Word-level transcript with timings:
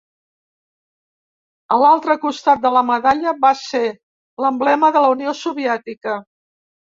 A 1.75 1.77
l'altre 1.81 2.15
costat 2.23 2.63
de 2.63 2.71
la 2.77 2.83
medalla 2.87 3.33
va 3.43 3.51
ser 3.61 3.83
l'emblema 4.45 4.89
de 4.97 5.03
la 5.07 5.11
Unió 5.19 5.35
Soviètica. 5.43 6.17